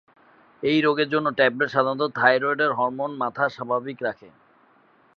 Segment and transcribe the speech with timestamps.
[0.63, 4.29] এই রোগের জন্য ট্যাবলেট সাধারণত থাইরয়েড হরমোন মাত্রা স্বাভাবিক রাখে।